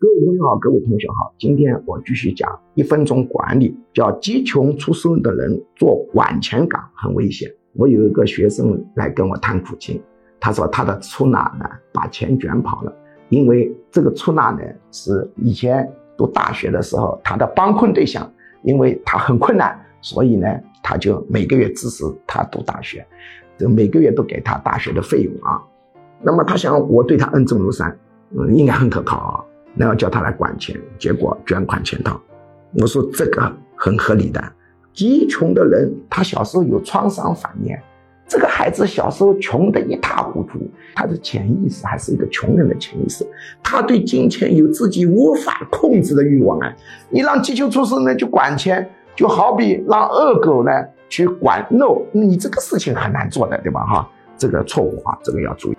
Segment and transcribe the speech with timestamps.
[0.00, 7.52] 各位朋友好，各位同学好，今天我继续讲一分钟管理，叫饥穷出身的人做管钱岗很危险。
[7.72, 10.00] 我有一个学生来跟我谈苦情，
[10.38, 12.96] 他说他的出纳呢把钱卷跑了，
[13.28, 14.60] 因为这个出纳呢
[14.92, 20.46] 是以前读大学的时候他的帮困对象，因为他很困难，所以呢
[20.80, 23.04] 他就每个月支持他读大学，
[23.56, 25.60] 这每个月都给他大学的费用啊。
[26.22, 27.98] 那么他想我对他恩重如山，
[28.30, 29.37] 嗯，应该很可靠啊。
[29.78, 32.20] 然后叫他来管钱，结果卷款潜逃。
[32.74, 34.42] 我说这个很合理的。
[34.92, 37.72] 极穷的人，他小时候有创伤反应，
[38.26, 40.58] 这个孩子小时候穷得一塌糊涂，
[40.96, 43.24] 他的潜意识还是一个穷人的潜意识，
[43.62, 46.74] 他对金钱有自己无法控制的欲望啊。
[47.10, 50.70] 你让急求出生呢去管钱，就好比让恶狗呢
[51.08, 53.86] 去管肉，你这个事情很难做的，对吧？
[53.86, 55.78] 哈，这个错误啊，这个要注意。